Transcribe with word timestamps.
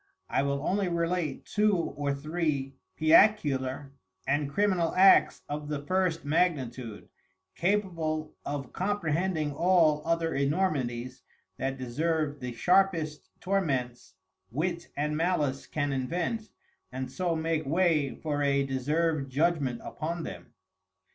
I 0.31 0.41
will 0.41 0.65
only 0.65 0.87
relate 0.87 1.45
Two 1.45 1.73
or 1.77 2.11
Three 2.11 2.73
Piacular 2.99 3.91
and 4.25 4.49
Criminal 4.51 4.95
Acts 4.97 5.43
of 5.47 5.67
the 5.67 5.79
First 5.85 6.25
Magnitude, 6.25 7.07
capable 7.53 8.33
of 8.43 8.73
comprehending 8.73 9.51
all 9.53 10.01
other 10.03 10.33
Enormities 10.33 11.21
that 11.57 11.77
deserve 11.77 12.39
the 12.39 12.51
sharpest 12.53 13.29
Torments, 13.41 14.15
Wit 14.49 14.87
and 14.97 15.15
Malice 15.15 15.67
can 15.67 15.93
invent, 15.93 16.49
and 16.91 17.11
so 17.11 17.35
make 17.35 17.67
way 17.67 18.15
for 18.15 18.41
a 18.41 18.63
deserved 18.65 19.31
Judgment 19.31 19.81
upon 19.83 20.23
them. 20.23 20.55